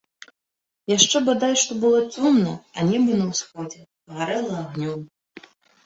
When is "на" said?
3.23-3.31